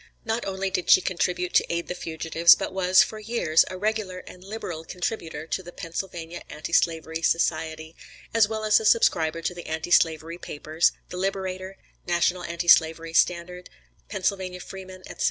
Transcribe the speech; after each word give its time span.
Not 0.25 0.45
only 0.45 0.71
did 0.71 0.89
she 0.89 0.99
contribute 0.99 1.53
to 1.53 1.65
aid 1.71 1.87
the 1.87 1.93
fugitives, 1.93 2.55
but 2.55 2.73
was, 2.73 3.03
for 3.03 3.19
years, 3.19 3.63
a 3.69 3.77
regular 3.77 4.17
and 4.25 4.43
liberal 4.43 4.83
contributor 4.83 5.45
to 5.45 5.61
the 5.61 5.71
Pennsylvania 5.71 6.41
Anti 6.49 6.73
slavery 6.73 7.21
Society, 7.21 7.95
as 8.33 8.47
well 8.47 8.63
as 8.65 8.79
a 8.79 8.85
subscriber 8.85 9.43
to 9.43 9.53
the 9.53 9.67
Anti 9.67 9.91
slavery 9.91 10.39
papers, 10.39 10.91
The 11.09 11.17
"Liberator," 11.17 11.77
"National 12.07 12.41
Anti 12.41 12.67
Slavery 12.67 13.13
Standard," 13.13 13.69
"Pennsylvania 14.09 14.59
Freeman," 14.59 15.01
etc. 15.01 15.19